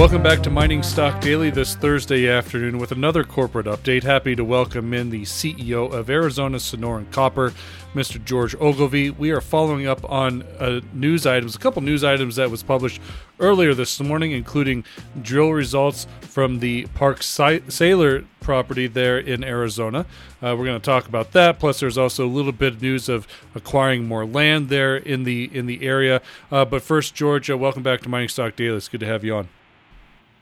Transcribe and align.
welcome 0.00 0.22
back 0.22 0.42
to 0.42 0.48
Mining 0.48 0.82
Stock 0.82 1.20
Daily 1.20 1.50
this 1.50 1.74
Thursday 1.74 2.26
afternoon 2.26 2.78
with 2.78 2.90
another 2.90 3.22
corporate 3.22 3.66
update. 3.66 4.02
Happy 4.02 4.34
to 4.34 4.42
welcome 4.42 4.94
in 4.94 5.10
the 5.10 5.24
CEO 5.24 5.92
of 5.92 6.08
Arizona 6.08 6.56
Sonoran 6.56 7.12
Copper, 7.12 7.52
Mr. 7.94 8.24
George 8.24 8.54
Ogilvie. 8.58 9.10
We 9.10 9.30
are 9.30 9.42
following 9.42 9.86
up 9.86 10.10
on 10.10 10.42
uh, 10.58 10.80
news 10.94 11.26
items, 11.26 11.54
a 11.54 11.58
couple 11.58 11.82
news 11.82 12.02
items 12.02 12.36
that 12.36 12.50
was 12.50 12.62
published 12.62 12.98
earlier 13.40 13.74
this 13.74 14.00
morning, 14.00 14.32
including 14.32 14.84
drill 15.20 15.50
results 15.50 16.06
from 16.22 16.60
the 16.60 16.86
Park 16.94 17.22
Salyer 17.22 18.24
property 18.40 18.86
there 18.86 19.18
in 19.18 19.44
Arizona. 19.44 20.06
Uh, 20.42 20.56
we're 20.58 20.64
going 20.64 20.80
to 20.80 20.84
talk 20.84 21.08
about 21.08 21.32
that. 21.32 21.58
Plus, 21.58 21.78
there's 21.78 21.98
also 21.98 22.24
a 22.24 22.26
little 22.26 22.52
bit 22.52 22.72
of 22.72 22.80
news 22.80 23.10
of 23.10 23.28
acquiring 23.54 24.08
more 24.08 24.24
land 24.24 24.70
there 24.70 24.96
in 24.96 25.24
the 25.24 25.50
in 25.52 25.66
the 25.66 25.82
area. 25.82 26.22
Uh, 26.50 26.64
but 26.64 26.80
first, 26.80 27.14
George, 27.14 27.50
uh, 27.50 27.58
welcome 27.58 27.82
back 27.82 28.00
to 28.00 28.08
Mining 28.08 28.30
Stock 28.30 28.56
Daily. 28.56 28.78
It's 28.78 28.88
good 28.88 29.00
to 29.00 29.06
have 29.06 29.24
you 29.24 29.36
on. 29.36 29.48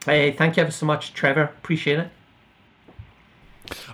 Hey, 0.09 0.33
thank 0.33 0.57
you 0.57 0.63
ever 0.63 0.73
so 0.73 0.87
much, 0.87 1.13
Trevor. 1.13 1.43
Appreciate 1.43 1.99
it. 1.99 2.09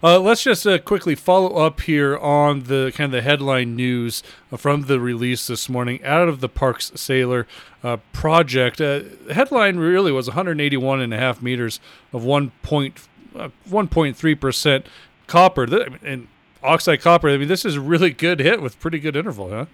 Uh, 0.00 0.20
let's 0.20 0.45
just 0.45 0.64
uh, 0.64 0.78
quickly 0.78 1.16
follow 1.16 1.56
up 1.56 1.80
here 1.80 2.16
on 2.16 2.64
the 2.64 2.92
kind 2.95 3.06
of 3.06 3.10
the 3.12 3.23
headline 3.23 3.74
news 3.74 4.23
uh, 4.52 4.56
from 4.56 4.82
the 4.82 5.00
release 5.00 5.48
this 5.48 5.68
morning 5.68 6.00
out 6.04 6.28
of 6.28 6.40
the 6.40 6.48
Parks 6.48 6.92
Salyer 6.95 7.48
uh, 7.82 7.96
project. 8.12 8.80
Uh, 8.80 9.00
headline 9.32 9.77
really 9.77 10.12
was 10.12 10.28
181 10.28 11.00
and 11.00 11.12
a 11.12 11.18
half 11.18 11.42
meters 11.42 11.80
of 12.12 12.23
1.3 12.23 12.95
uh, 13.34 14.37
percent 14.37 14.87
copper 15.26 15.65
and 16.04 16.28
oxide 16.62 17.01
copper. 17.01 17.28
I 17.28 17.38
mean, 17.38 17.49
this 17.49 17.65
is 17.65 17.74
a 17.74 17.80
really 17.80 18.10
good 18.10 18.38
hit 18.38 18.62
with 18.62 18.78
pretty 18.78 19.01
good 19.01 19.16
interval, 19.16 19.51
huh? 19.51 19.66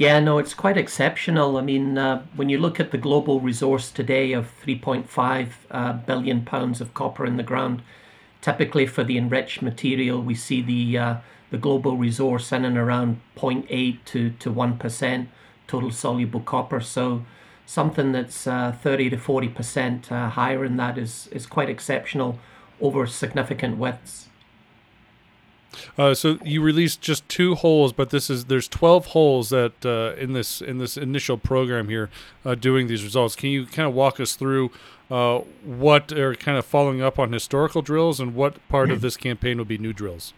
Yeah, 0.00 0.18
no, 0.18 0.38
it's 0.38 0.54
quite 0.54 0.78
exceptional. 0.78 1.58
I 1.58 1.60
mean, 1.60 1.98
uh, 1.98 2.22
when 2.34 2.48
you 2.48 2.56
look 2.56 2.80
at 2.80 2.90
the 2.90 2.96
global 2.96 3.38
resource 3.38 3.92
today 3.92 4.32
of 4.32 4.50
3.5 4.64 5.48
uh, 5.70 5.92
billion 5.92 6.42
pounds 6.42 6.80
of 6.80 6.94
copper 6.94 7.26
in 7.26 7.36
the 7.36 7.42
ground, 7.42 7.82
typically 8.40 8.86
for 8.86 9.04
the 9.04 9.18
enriched 9.18 9.60
material, 9.60 10.22
we 10.22 10.34
see 10.34 10.62
the 10.62 10.96
uh, 10.96 11.16
the 11.50 11.58
global 11.58 11.98
resource 11.98 12.50
in 12.50 12.64
and 12.64 12.78
around 12.78 13.20
0.8 13.36 13.98
to 14.06 14.30
to 14.30 14.50
one 14.50 14.78
percent 14.78 15.28
total 15.66 15.90
soluble 15.90 16.40
copper. 16.40 16.80
So 16.80 17.26
something 17.66 18.12
that's 18.12 18.46
uh, 18.46 18.72
30 18.72 19.10
to 19.10 19.18
40 19.18 19.48
percent 19.48 20.10
uh, 20.10 20.30
higher 20.30 20.66
than 20.66 20.78
that 20.78 20.96
is 20.96 21.28
is 21.30 21.44
quite 21.44 21.68
exceptional 21.68 22.38
over 22.80 23.06
significant 23.06 23.76
widths. 23.76 24.29
Uh, 25.96 26.14
so 26.14 26.38
you 26.44 26.62
released 26.62 27.00
just 27.00 27.28
two 27.28 27.54
holes, 27.54 27.92
but 27.92 28.10
this 28.10 28.30
is 28.30 28.46
there's 28.46 28.68
12 28.68 29.06
holes 29.06 29.50
that 29.50 29.84
uh, 29.84 30.20
in 30.20 30.32
this 30.32 30.60
in 30.60 30.78
this 30.78 30.96
initial 30.96 31.36
program 31.36 31.88
here 31.88 32.10
uh, 32.44 32.54
doing 32.54 32.86
these 32.86 33.04
results. 33.04 33.36
Can 33.36 33.50
you 33.50 33.66
kind 33.66 33.88
of 33.88 33.94
walk 33.94 34.20
us 34.20 34.34
through 34.34 34.70
uh, 35.10 35.38
what 35.64 36.12
are 36.12 36.34
kind 36.34 36.56
of 36.56 36.64
following 36.64 37.02
up 37.02 37.18
on 37.18 37.32
historical 37.32 37.82
drills 37.82 38.20
and 38.20 38.34
what 38.34 38.66
part 38.68 38.90
of 38.90 39.00
this 39.00 39.16
campaign 39.16 39.58
will 39.58 39.64
be 39.64 39.78
new 39.78 39.92
drills? 39.92 40.32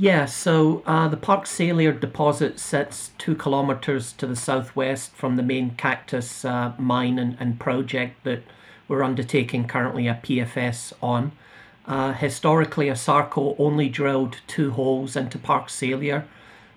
Yeah, 0.00 0.26
so 0.26 0.84
uh, 0.86 1.08
the 1.08 1.16
Park 1.16 1.46
Salyer 1.46 1.90
deposit 1.90 2.60
sits 2.60 3.10
two 3.18 3.34
kilometers 3.34 4.12
to 4.12 4.28
the 4.28 4.36
southwest 4.36 5.12
from 5.12 5.34
the 5.34 5.42
main 5.42 5.70
Cactus 5.70 6.44
uh, 6.44 6.72
mine 6.78 7.18
and, 7.18 7.36
and 7.40 7.58
project 7.58 8.22
that 8.22 8.44
we're 8.86 9.02
undertaking 9.02 9.66
currently 9.66 10.06
a 10.06 10.14
PFS 10.14 10.92
on. 11.02 11.32
Uh, 11.88 12.12
historically, 12.12 12.88
ASARCO 12.88 13.56
only 13.58 13.88
drilled 13.88 14.36
two 14.46 14.72
holes 14.72 15.16
into 15.16 15.38
Park 15.38 15.70
Salyer. 15.70 16.26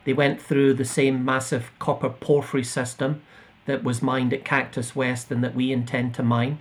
They 0.06 0.14
went 0.14 0.42
through 0.42 0.74
the 0.76 0.86
same 0.86 1.26
massive 1.26 1.72
copper 1.80 2.10
porphyry 2.10 2.64
system 2.64 3.22
that 3.66 3.84
was 3.84 4.02
mined 4.02 4.34
at 4.34 4.46
Cactus 4.46 4.96
West 4.96 5.30
and 5.30 5.44
that 5.44 5.54
we 5.54 5.74
intend 5.74 6.16
to 6.16 6.24
mine. 6.24 6.60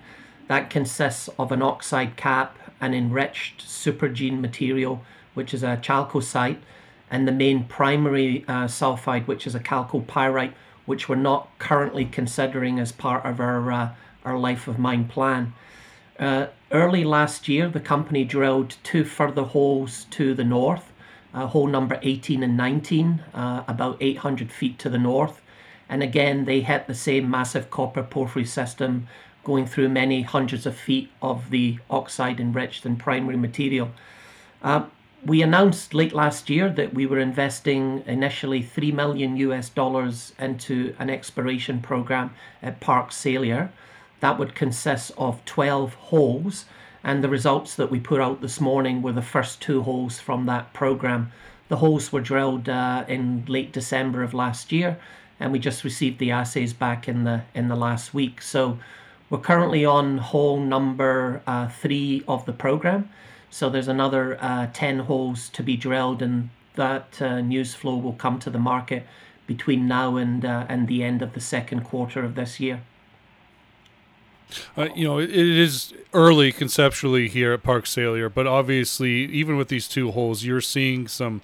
That 0.48 0.68
consists 0.68 1.28
of 1.38 1.52
an 1.52 1.62
oxide 1.62 2.16
cap, 2.16 2.58
an 2.80 2.92
enriched 2.92 3.64
supergene 3.64 4.40
material, 4.40 5.04
which 5.34 5.54
is 5.54 5.62
a 5.62 5.76
chalcocite, 5.80 6.58
and 7.08 7.28
the 7.28 7.32
main 7.32 7.64
primary 7.64 8.44
uh, 8.48 8.66
sulfide, 8.66 9.28
which 9.28 9.46
is 9.46 9.54
a 9.54 9.60
chalcopyrite, 9.60 10.54
which 10.86 11.08
we're 11.08 11.14
not 11.14 11.56
currently 11.60 12.04
considering 12.04 12.80
as 12.80 12.90
part 12.90 13.24
of 13.24 13.38
our, 13.38 13.70
uh, 13.70 13.90
our 14.24 14.36
life 14.36 14.66
of 14.66 14.76
mine 14.76 15.06
plan. 15.06 15.52
Uh, 16.18 16.48
early 16.70 17.04
last 17.04 17.48
year, 17.48 17.68
the 17.68 17.80
company 17.80 18.24
drilled 18.24 18.76
two 18.82 19.04
further 19.04 19.42
holes 19.42 20.06
to 20.10 20.34
the 20.34 20.44
north, 20.44 20.92
uh, 21.34 21.46
hole 21.46 21.66
number 21.66 21.98
18 22.02 22.42
and 22.42 22.56
19, 22.56 23.22
uh, 23.34 23.64
about 23.66 23.96
800 24.00 24.52
feet 24.52 24.78
to 24.78 24.88
the 24.88 24.98
north. 24.98 25.40
And 25.88 26.02
again, 26.02 26.44
they 26.44 26.60
hit 26.60 26.86
the 26.86 26.94
same 26.94 27.28
massive 27.30 27.70
copper 27.70 28.02
porphyry 28.02 28.44
system 28.44 29.08
going 29.42 29.66
through 29.66 29.88
many 29.88 30.22
hundreds 30.22 30.66
of 30.66 30.76
feet 30.76 31.10
of 31.20 31.50
the 31.50 31.78
oxide 31.88 32.38
enriched 32.38 32.84
and 32.84 32.98
primary 32.98 33.36
material. 33.36 33.90
Uh, 34.62 34.84
we 35.24 35.42
announced 35.42 35.92
late 35.92 36.12
last 36.12 36.48
year 36.48 36.68
that 36.70 36.94
we 36.94 37.06
were 37.06 37.18
investing 37.18 38.02
initially 38.06 38.62
3 38.62 38.92
million 38.92 39.36
US 39.36 39.68
dollars 39.68 40.32
into 40.38 40.94
an 40.98 41.10
exploration 41.10 41.80
program 41.80 42.32
at 42.62 42.80
Park 42.80 43.12
Salyer 43.12 43.70
that 44.20 44.38
would 44.38 44.54
consist 44.54 45.12
of 45.16 45.44
12 45.44 45.94
holes, 45.94 46.66
and 47.02 47.24
the 47.24 47.28
results 47.28 47.74
that 47.74 47.90
we 47.90 47.98
put 47.98 48.20
out 48.20 48.40
this 48.42 48.60
morning 48.60 49.02
were 49.02 49.12
the 49.12 49.22
first 49.22 49.60
two 49.62 49.82
holes 49.82 50.20
from 50.20 50.46
that 50.46 50.72
program. 50.72 51.32
The 51.68 51.78
holes 51.78 52.12
were 52.12 52.20
drilled 52.20 52.68
uh, 52.68 53.04
in 53.08 53.44
late 53.46 53.72
December 53.72 54.22
of 54.22 54.34
last 54.34 54.72
year, 54.72 54.98
and 55.38 55.52
we 55.52 55.58
just 55.58 55.84
received 55.84 56.18
the 56.18 56.30
assays 56.30 56.72
back 56.74 57.08
in 57.08 57.24
the 57.24 57.42
in 57.54 57.68
the 57.68 57.76
last 57.76 58.12
week. 58.12 58.42
So 58.42 58.78
we're 59.30 59.38
currently 59.38 59.84
on 59.84 60.18
hole 60.18 60.60
number 60.60 61.42
uh, 61.46 61.68
three 61.68 62.22
of 62.28 62.44
the 62.44 62.52
program. 62.52 63.08
So 63.48 63.70
there's 63.70 63.88
another 63.88 64.36
uh, 64.40 64.68
10 64.72 65.00
holes 65.00 65.48
to 65.50 65.62
be 65.62 65.76
drilled, 65.76 66.20
and 66.20 66.50
that 66.74 67.22
uh, 67.22 67.40
news 67.40 67.74
flow 67.74 67.96
will 67.96 68.12
come 68.12 68.38
to 68.40 68.50
the 68.50 68.58
market 68.58 69.06
between 69.46 69.88
now 69.88 70.16
and 70.16 70.44
uh, 70.44 70.66
and 70.68 70.86
the 70.86 71.02
end 71.02 71.22
of 71.22 71.32
the 71.32 71.40
second 71.40 71.84
quarter 71.84 72.24
of 72.24 72.34
this 72.34 72.60
year. 72.60 72.82
Uh, 74.76 74.88
you 74.94 75.06
know, 75.06 75.18
it, 75.18 75.30
it 75.30 75.58
is 75.58 75.92
early 76.12 76.52
conceptually 76.52 77.28
here 77.28 77.52
at 77.52 77.62
Park 77.62 77.86
Salyer, 77.86 78.28
but 78.28 78.46
obviously, 78.46 79.24
even 79.26 79.56
with 79.56 79.68
these 79.68 79.88
two 79.88 80.10
holes, 80.10 80.44
you're 80.44 80.60
seeing 80.60 81.08
some 81.08 81.40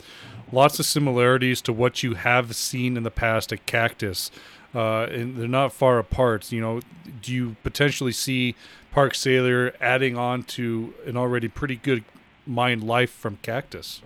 lots 0.52 0.78
of 0.78 0.86
similarities 0.86 1.60
to 1.62 1.72
what 1.72 2.02
you 2.02 2.14
have 2.14 2.54
seen 2.54 2.96
in 2.96 3.02
the 3.02 3.10
past 3.10 3.52
at 3.52 3.66
Cactus. 3.66 4.30
Uh, 4.74 5.04
and 5.04 5.36
they're 5.36 5.48
not 5.48 5.72
far 5.72 5.98
apart. 5.98 6.52
You 6.52 6.60
know, 6.60 6.80
do 7.22 7.32
you 7.32 7.56
potentially 7.62 8.12
see 8.12 8.54
Park 8.90 9.14
Salyer 9.14 9.74
adding 9.80 10.18
on 10.18 10.42
to 10.44 10.92
an 11.06 11.16
already 11.16 11.48
pretty 11.48 11.76
good 11.76 12.04
mine 12.46 12.80
life 12.80 13.10
from 13.10 13.38
Cactus? 13.42 14.02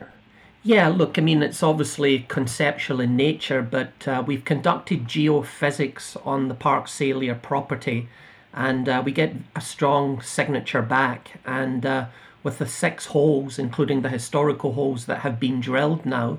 Yeah, 0.62 0.89
look, 0.89 1.19
I 1.19 1.22
mean, 1.22 1.43
it's 1.43 1.62
obviously 1.62 2.27
conceptual 2.28 3.00
in 3.00 3.16
nature, 3.16 3.62
but 3.62 4.06
uh, 4.06 4.22
we've 4.27 4.44
conducted 4.44 5.06
geophysics 5.06 6.16
on 6.27 6.49
the 6.49 6.55
Park 6.55 6.87
Sailor 6.87 7.34
property 7.34 8.09
and 8.53 8.88
uh, 8.88 9.03
we 9.05 9.12
get 9.12 9.34
a 9.55 9.61
strong 9.61 10.21
signature 10.21 10.83
back. 10.83 11.41
And 11.44 11.87
uh, 11.87 12.06
with 12.43 12.59
the 12.59 12.66
six 12.66 13.06
holes, 13.06 13.59
including 13.59 14.03
the 14.03 14.09
historical 14.09 14.72
holes 14.72 15.06
that 15.06 15.21
have 15.21 15.38
been 15.38 15.61
drilled 15.61 16.06
now, 16.06 16.38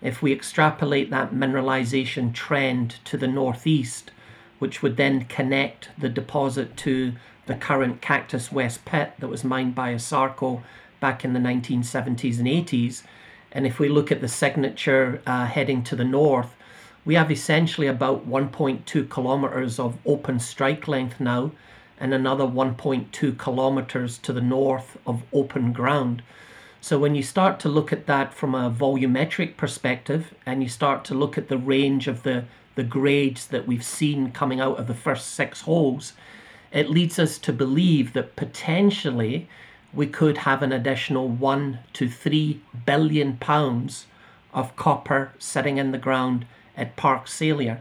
if 0.00 0.22
we 0.22 0.32
extrapolate 0.32 1.10
that 1.10 1.32
mineralization 1.32 2.32
trend 2.32 2.96
to 3.04 3.16
the 3.16 3.28
northeast, 3.28 4.10
which 4.58 4.82
would 4.82 4.96
then 4.96 5.24
connect 5.26 5.90
the 5.98 6.08
deposit 6.08 6.76
to 6.78 7.12
the 7.46 7.54
current 7.54 8.00
Cactus 8.00 8.52
West 8.52 8.84
pit 8.84 9.12
that 9.18 9.28
was 9.28 9.44
mined 9.44 9.74
by 9.74 9.92
ASARCO 9.92 10.62
back 11.00 11.24
in 11.24 11.32
the 11.32 11.40
1970s 11.40 12.38
and 12.38 12.46
80s, 12.46 13.02
and 13.52 13.66
if 13.66 13.78
we 13.78 13.88
look 13.88 14.12
at 14.12 14.20
the 14.20 14.28
signature 14.28 15.20
uh, 15.26 15.46
heading 15.46 15.82
to 15.84 15.96
the 15.96 16.04
north, 16.04 16.54
we 17.04 17.14
have 17.14 17.30
essentially 17.30 17.86
about 17.86 18.28
1.2 18.28 19.08
kilometers 19.08 19.78
of 19.78 19.98
open 20.04 20.38
strike 20.38 20.86
length 20.86 21.18
now 21.18 21.52
and 21.98 22.14
another 22.14 22.44
1.2 22.44 23.38
kilometers 23.38 24.18
to 24.18 24.32
the 24.32 24.40
north 24.40 24.96
of 25.06 25.22
open 25.32 25.72
ground. 25.72 26.22
So 26.80 26.98
when 26.98 27.14
you 27.14 27.22
start 27.22 27.60
to 27.60 27.68
look 27.68 27.92
at 27.92 28.06
that 28.06 28.32
from 28.32 28.54
a 28.54 28.70
volumetric 28.70 29.56
perspective 29.56 30.34
and 30.46 30.62
you 30.62 30.68
start 30.68 31.04
to 31.06 31.14
look 31.14 31.36
at 31.36 31.48
the 31.48 31.58
range 31.58 32.08
of 32.08 32.22
the, 32.22 32.44
the 32.74 32.82
grades 32.82 33.46
that 33.48 33.66
we've 33.66 33.84
seen 33.84 34.32
coming 34.32 34.60
out 34.60 34.78
of 34.78 34.86
the 34.86 34.94
first 34.94 35.28
six 35.34 35.62
holes, 35.62 36.14
it 36.72 36.88
leads 36.88 37.18
us 37.18 37.36
to 37.38 37.52
believe 37.52 38.14
that 38.14 38.36
potentially 38.36 39.48
we 39.92 40.06
could 40.06 40.38
have 40.38 40.62
an 40.62 40.72
additional 40.72 41.28
one 41.28 41.80
to 41.92 42.08
three 42.08 42.62
billion 42.86 43.36
pounds 43.36 44.06
of 44.54 44.74
copper 44.76 45.32
sitting 45.38 45.78
in 45.78 45.92
the 45.92 45.98
ground 45.98 46.46
at 46.76 46.96
Park 46.96 47.28
Salyer. 47.28 47.80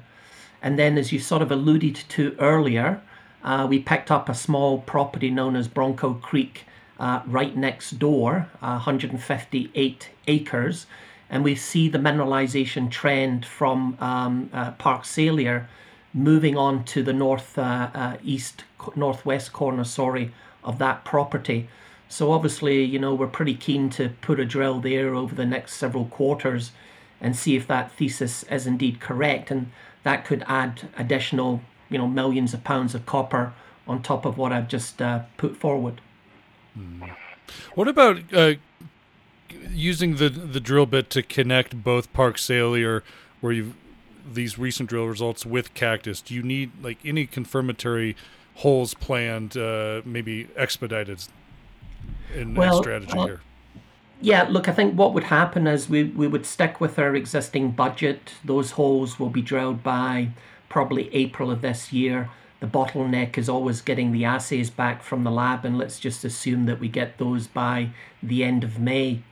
And 0.62 0.77
then, 0.77 0.97
as 0.97 1.12
you 1.12 1.19
sort 1.19 1.41
of 1.41 1.51
alluded 1.51 1.95
to 1.95 2.36
earlier, 2.39 3.01
uh, 3.44 3.65
we 3.69 3.80
picked 3.80 4.12
up 4.12 4.27
a 4.27 4.33
small 4.33 4.80
property 4.80 5.30
known 5.30 5.56
as 5.56 5.68
Bronco 5.68 6.15
Creek 6.15 6.65
uh, 7.00 7.21
right 7.25 7.56
next 7.56 7.91
door, 7.91 8.50
uh, 8.62 8.80
158 8.80 10.09
acres. 10.27 10.86
And 11.30 11.44
we 11.44 11.56
see 11.56 11.88
the 11.88 12.00
mineralization 12.00 12.91
trend 12.91 13.45
from 13.45 13.97
um, 14.00 14.50
uh, 14.51 14.71
Park 14.71 15.06
Salyer 15.06 15.69
moving 16.13 16.57
on 16.57 16.83
to 16.83 17.03
the 17.03 17.13
north 17.13 17.57
uh, 17.57 17.89
uh, 17.94 18.18
east 18.24 18.63
northwest 18.95 19.53
corner, 19.53 19.83
sorry, 19.83 20.31
of 20.63 20.80
that 20.80 21.06
property. 21.06 21.69
So 22.07 22.31
obviously, 22.31 22.83
you 22.83 22.97
know, 22.97 23.13
we're 23.13 23.27
pretty 23.27 23.53
keen 23.53 23.89
to 23.91 24.09
put 24.21 24.39
a 24.39 24.45
drill 24.45 24.80
there 24.80 25.13
over 25.13 25.36
the 25.36 25.45
next 25.45 25.75
several 25.75 26.06
quarters 26.06 26.71
and 27.21 27.36
see 27.36 27.56
if 27.56 27.68
that 27.68 27.92
thesis 27.92 28.44
is 28.44 28.66
indeed 28.68 29.00
correct, 29.00 29.51
and 29.51 29.71
that 30.04 30.25
could 30.25 30.44
add 30.48 30.89
additional, 30.98 31.62
you 31.89 31.98
know, 31.98 32.07
millions 32.07 32.54
of 32.54 32.63
pounds 32.63 32.95
of 32.95 33.06
copper 33.06 33.54
on 33.88 34.01
top 34.01 34.25
of 34.25 34.38
what 34.38 34.51
I've 34.51 34.68
just 34.68 35.01
uh, 35.01 35.21
put 35.38 35.57
forward. 35.57 36.01
Mm. 36.77 37.16
What 37.75 37.88
about 37.88 38.21
uh, 38.33 38.54
using 39.69 40.16
the 40.16 40.30
the 40.30 40.60
drill 40.60 40.86
bit 40.86 41.10
to 41.12 41.24
connect 41.24 41.83
both 41.83 42.12
Park 42.13 42.38
Salyer, 42.38 43.04
where 43.42 43.51
you 43.51 43.74
these 44.31 44.60
recent 44.60 44.89
drill 44.89 45.07
results 45.07 45.45
with 45.45 45.74
Cactus? 45.74 46.22
Do 46.22 46.33
you 46.33 46.44
need 46.44 46.72
like 46.81 47.00
any 47.04 47.25
confirmatory 47.25 48.15
holes 48.56 48.94
planned, 48.94 49.57
uh, 49.57 50.01
maybe 50.06 50.48
expedited 50.56 51.24
in 52.36 52.56
well, 52.56 52.81
strategy 52.81 53.18
uh, 53.18 53.25
here? 53.25 53.42
Yeah, 54.21 54.48
look, 54.50 54.68
I 54.68 54.74
think 54.74 54.95
what 54.95 55.13
would 55.13 55.25
happen 55.25 55.66
is 55.66 55.88
we, 55.88 56.04
we 56.04 56.27
would 56.27 56.45
stick 56.45 56.81
with 56.81 57.00
our 57.00 57.16
existing 57.16 57.71
budget. 57.71 58.33
Those 58.44 58.71
holes 58.71 59.18
will 59.18 59.30
be 59.30 59.42
drilled 59.42 59.81
by 59.81 60.31
probably 60.68 61.13
April 61.13 61.50
of 61.50 61.62
this 61.62 61.94
year. 61.94 62.30
The 62.60 62.68
bottleneck 62.68 63.38
is 63.38 63.48
always 63.48 63.80
getting 63.80 64.12
the 64.12 64.25
assays 64.25 64.69
back 64.69 65.01
from 65.04 65.24
the 65.24 65.31
lab, 65.31 65.63
and 65.63 65.77
let's 65.77 66.00
just 66.00 66.25
assume 66.25 66.66
that 66.66 66.81
we 66.81 66.89
get 66.89 67.18
those 67.18 67.48
by 67.48 67.92
the 68.21 68.44
end 68.44 68.66
of 68.66 68.77
May. 68.77 69.24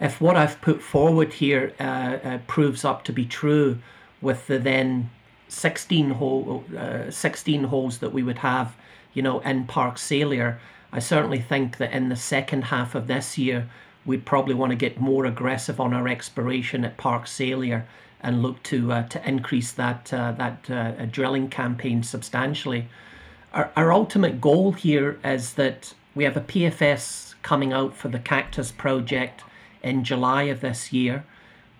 If 0.00 0.20
what 0.20 0.36
I've 0.36 0.60
put 0.60 0.80
forward 0.80 1.34
here 1.34 1.74
uh, 1.80 1.82
uh, 1.82 2.38
proves 2.46 2.84
up 2.84 3.02
to 3.04 3.12
be 3.12 3.26
true, 3.26 3.78
with 4.20 4.46
the 4.46 4.58
then 4.58 5.10
16 5.48 6.10
hole, 6.10 6.64
uh, 6.78 7.10
16 7.10 7.64
holes 7.64 7.98
that 7.98 8.12
we 8.12 8.22
would 8.22 8.38
have, 8.38 8.76
you 9.14 9.22
know, 9.22 9.40
in 9.40 9.66
Park 9.66 9.98
Salyer, 9.98 10.60
I 10.92 10.98
certainly 10.98 11.40
think 11.40 11.76
that 11.78 11.92
in 11.92 12.08
the 12.08 12.16
second 12.16 12.64
half 12.64 12.94
of 12.94 13.06
this 13.06 13.38
year, 13.38 13.68
we'd 14.04 14.24
probably 14.24 14.54
want 14.54 14.70
to 14.70 14.76
get 14.76 15.00
more 15.00 15.24
aggressive 15.24 15.80
on 15.80 15.94
our 15.94 16.08
exploration 16.08 16.84
at 16.84 16.96
Park 16.96 17.26
Salyer 17.26 17.86
and 18.20 18.42
look 18.42 18.62
to 18.64 18.92
uh, 18.92 19.08
to 19.08 19.28
increase 19.28 19.72
that 19.72 20.12
uh, 20.12 20.32
that 20.32 20.70
uh, 20.70 21.06
drilling 21.06 21.48
campaign 21.48 22.02
substantially. 22.02 22.88
Our, 23.52 23.70
our 23.76 23.92
ultimate 23.92 24.40
goal 24.40 24.72
here 24.72 25.18
is 25.24 25.54
that 25.54 25.94
we 26.14 26.24
have 26.24 26.36
a 26.36 26.40
PFS 26.40 27.34
coming 27.42 27.72
out 27.72 27.96
for 27.96 28.08
the 28.08 28.18
Cactus 28.18 28.72
project 28.72 29.42
in 29.82 30.04
July 30.04 30.44
of 30.44 30.60
this 30.60 30.92
year. 30.92 31.24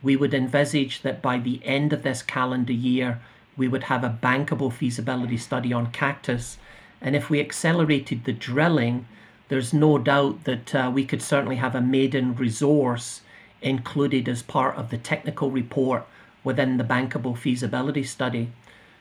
We 0.02 0.16
would 0.16 0.32
envisage 0.32 1.02
that 1.02 1.20
by 1.20 1.38
the 1.38 1.60
end 1.64 1.92
of 1.92 2.02
this 2.02 2.22
calendar 2.22 2.72
year, 2.72 3.20
we 3.56 3.68
would 3.68 3.84
have 3.84 4.02
a 4.02 4.18
bankable 4.22 4.72
feasibility 4.72 5.36
study 5.36 5.72
on 5.72 5.92
Cactus 5.92 6.56
and 7.00 7.16
if 7.16 7.30
we 7.30 7.40
accelerated 7.40 8.24
the 8.24 8.32
drilling, 8.32 9.06
there's 9.48 9.72
no 9.72 9.98
doubt 9.98 10.44
that 10.44 10.74
uh, 10.74 10.90
we 10.94 11.04
could 11.04 11.22
certainly 11.22 11.56
have 11.56 11.74
a 11.74 11.80
maiden 11.80 12.34
resource 12.36 13.22
included 13.62 14.28
as 14.28 14.42
part 14.42 14.76
of 14.76 14.90
the 14.90 14.98
technical 14.98 15.50
report 15.50 16.06
within 16.44 16.76
the 16.76 16.84
bankable 16.84 17.36
feasibility 17.36 18.04
study. 18.04 18.50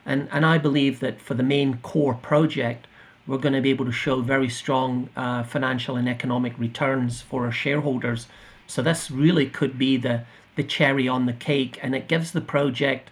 And, 0.05 0.27
and 0.31 0.45
I 0.45 0.57
believe 0.57 0.99
that 1.01 1.21
for 1.21 1.33
the 1.33 1.43
main 1.43 1.77
core 1.77 2.15
project, 2.15 2.87
we're 3.27 3.37
going 3.37 3.53
to 3.53 3.61
be 3.61 3.69
able 3.69 3.85
to 3.85 3.91
show 3.91 4.21
very 4.21 4.49
strong 4.49 5.09
uh, 5.15 5.43
financial 5.43 5.95
and 5.95 6.09
economic 6.09 6.57
returns 6.57 7.21
for 7.21 7.45
our 7.45 7.51
shareholders. 7.51 8.27
So 8.65 8.81
this 8.81 9.11
really 9.11 9.45
could 9.45 9.77
be 9.77 9.97
the, 9.97 10.23
the 10.55 10.63
cherry 10.63 11.07
on 11.07 11.27
the 11.27 11.33
cake, 11.33 11.79
and 11.83 11.93
it 11.93 12.07
gives 12.07 12.31
the 12.31 12.41
project 12.41 13.11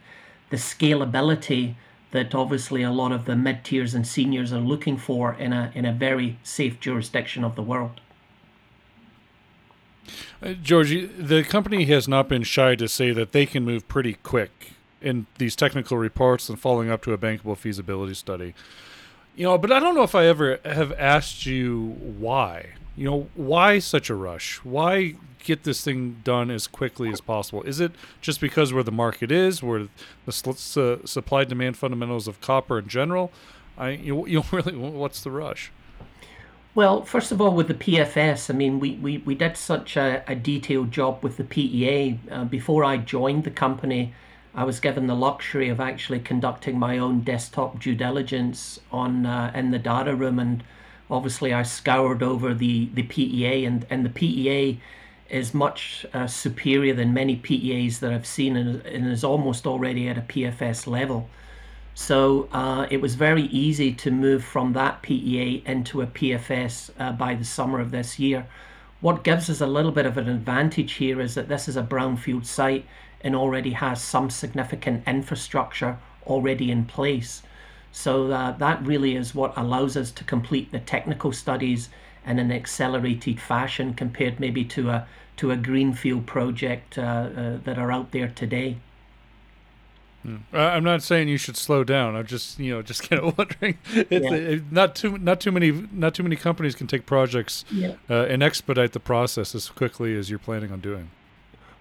the 0.50 0.58
scalability 0.58 1.76
that 2.12 2.34
obviously 2.34 2.84
a 2.84 2.92
lot 2.92 3.12
of 3.12 3.26
the 3.26 3.36
mid 3.36 3.64
tiers 3.64 3.94
and 3.94 4.08
seniors 4.08 4.54
are 4.54 4.60
looking 4.60 4.98
for 4.98 5.34
in 5.34 5.54
a 5.54 5.72
in 5.76 5.86
a 5.86 5.94
very 5.94 6.38
safe 6.44 6.80
jurisdiction 6.80 7.44
of 7.44 7.56
the 7.56 7.62
world. 7.62 8.00
Uh, 10.42 10.54
George, 10.54 10.92
the 11.18 11.44
company 11.44 11.86
has 11.86 12.08
not 12.08 12.30
been 12.30 12.44
shy 12.44 12.76
to 12.76 12.88
say 12.88 13.12
that 13.12 13.32
they 13.32 13.46
can 13.46 13.66
move 13.66 13.88
pretty 13.88 14.14
quick 14.14 14.72
in 15.02 15.26
these 15.38 15.56
technical 15.56 15.98
reports 15.98 16.50
and 16.50 16.60
following 16.60 16.90
up 16.90 17.02
to 17.04 17.14
a 17.14 17.18
bankable 17.18 17.58
feasibility 17.58 18.14
study. 18.14 18.54
You 19.36 19.46
know, 19.46 19.58
but 19.58 19.72
I 19.72 19.80
don't 19.80 19.96
know 19.96 20.04
if 20.04 20.16
I 20.16 20.26
ever 20.26 20.60
have 20.66 20.92
asked 20.94 21.46
you 21.46 21.96
why. 22.00 22.74
You 22.98 23.06
know, 23.06 23.28
why 23.36 23.78
such 23.78 24.10
a 24.10 24.16
rush? 24.16 24.58
Why 24.64 25.14
get 25.44 25.64
this 25.64 25.84
thing 25.84 26.20
done 26.24 26.50
as 26.50 26.66
quickly 26.68 27.10
as 27.10 27.22
possible? 27.22 27.62
Is 27.62 27.80
it 27.80 27.92
just 28.22 28.42
because 28.42 28.74
where 28.74 28.84
the 28.84 28.92
market 28.92 29.32
is, 29.32 29.62
where 29.62 29.88
the 30.26 30.32
su- 30.32 31.02
supply 31.06 31.44
demand 31.44 31.78
fundamentals 31.78 32.28
of 32.28 32.42
copper 32.42 32.80
in 32.80 32.88
general? 32.88 33.32
I 33.78 33.92
you, 33.92 34.28
you 34.34 34.44
really 34.52 34.76
what's 34.76 35.22
the 35.22 35.32
rush? 35.32 35.72
Well, 36.74 37.04
first 37.04 37.32
of 37.32 37.42
all, 37.42 37.56
with 37.56 37.68
the 37.70 37.74
PFS, 37.74 38.52
I 38.52 38.54
mean, 38.54 38.80
we, 38.80 38.96
we, 38.98 39.18
we 39.20 39.34
did 39.34 39.58
such 39.58 39.98
a, 39.98 40.24
a 40.28 40.36
detailed 40.36 40.92
job 40.92 41.24
with 41.24 41.38
the 41.38 41.44
PEA. 41.44 42.20
Uh, 42.30 42.46
before 42.46 42.84
I 42.84 42.98
joined 42.98 43.46
the 43.46 43.52
company, 43.52 44.14
I 44.54 44.64
was 44.64 44.80
given 44.80 45.08
the 45.08 45.16
luxury 45.16 45.70
of 45.70 45.80
actually 45.80 46.20
conducting 46.20 46.78
my 46.78 47.00
own 47.00 47.22
desktop 47.22 47.80
due 47.80 47.96
diligence 47.96 48.80
on 48.92 49.26
uh, 49.26 49.52
in 49.56 49.72
the 49.72 49.80
data 49.80 50.16
room, 50.16 50.38
and 50.38 50.64
obviously 51.10 51.54
I 51.54 51.64
scoured 51.64 52.22
over 52.22 52.54
the, 52.54 52.90
the 52.94 53.04
PEA, 53.04 53.66
and, 53.66 53.86
and 53.90 54.06
the 54.06 54.10
PEA 54.10 54.80
is 55.30 55.54
much 55.54 56.06
uh, 56.14 56.28
superior 56.28 56.94
than 56.94 57.14
many 57.14 57.36
PEAs 57.36 58.00
that 58.00 58.14
I've 58.14 58.26
seen 58.26 58.56
and, 58.56 58.86
and, 58.86 59.08
is 59.08 59.24
almost 59.24 59.68
already 59.68 60.08
at 60.08 60.18
a 60.18 60.22
PFS 60.22 60.88
level. 60.88 61.30
So 61.94 62.48
uh, 62.52 62.88
it 62.90 63.02
was 63.02 63.16
very 63.16 63.44
easy 63.44 63.92
to 63.94 64.12
move 64.12 64.44
from 64.44 64.74
that 64.74 65.02
PEA 65.02 65.64
into 65.66 66.02
a 66.02 66.08
PFS 66.08 66.92
uh, 67.00 67.12
by 67.12 67.36
the 67.36 67.44
summer 67.44 67.80
of 67.80 67.92
this 67.92 68.20
year. 68.20 68.46
What 69.02 69.24
gives 69.24 69.50
us 69.50 69.62
a 69.62 69.68
little 69.68 69.92
bit 69.92 70.06
of 70.06 70.18
an 70.18 70.30
advantage 70.30 70.94
here 70.94 71.20
is 71.20 71.36
that 71.36 71.50
this 71.50 71.68
is 71.68 71.76
a 71.76 71.84
brownfield 71.84 72.46
site 72.46 72.86
and 73.22 73.36
already 73.36 73.72
has 73.72 74.02
some 74.02 74.30
significant 74.30 75.04
infrastructure 75.08 75.98
already 76.26 76.72
in 76.72 76.86
place. 76.86 77.42
So 77.98 78.32
uh, 78.32 78.52
that 78.52 78.86
really 78.86 79.16
is 79.16 79.34
what 79.34 79.58
allows 79.58 79.98
us 79.98 80.12
to 80.12 80.24
complete 80.24 80.72
the 80.72 80.80
technical 80.80 81.32
studies 81.32 81.90
in 82.28 82.38
an 82.38 82.52
accelerated 82.52 83.40
fashion 83.40 83.96
compared 83.96 84.40
maybe 84.40 84.64
to 84.66 84.92
a 84.92 85.08
to 85.38 85.50
a 85.50 85.58
greenfield 85.58 86.28
project 86.28 87.00
uh, 87.00 87.02
uh, 87.02 87.58
that 87.64 87.80
are 87.80 87.92
out 87.92 88.12
there 88.12 88.28
today. 88.28 88.78
Hmm. 90.22 90.38
I'm 90.54 90.84
not 90.84 91.02
saying 91.02 91.28
you 91.28 91.38
should 91.38 91.58
slow 91.58 91.84
down. 91.84 92.16
I'm 92.16 92.28
just, 92.28 92.60
you 92.60 92.72
know, 92.72 92.84
just 92.84 93.02
kind 93.10 93.24
of 93.24 93.36
wondering. 93.38 93.80
It's, 93.94 94.12
yeah. 94.12 94.34
it, 94.34 94.72
not 94.72 94.96
too, 94.96 95.18
not 95.18 95.42
too 95.42 95.52
many, 95.52 95.72
not 95.92 96.14
too 96.14 96.24
many 96.24 96.36
companies 96.36 96.76
can 96.76 96.86
take 96.86 97.08
projects 97.08 97.66
yeah. 97.72 97.94
uh, 98.10 98.26
and 98.26 98.44
expedite 98.44 98.94
the 98.94 99.00
process 99.00 99.56
as 99.56 99.70
quickly 99.70 100.16
as 100.16 100.30
you're 100.30 100.40
planning 100.40 100.72
on 100.72 100.82
doing. 100.82 101.10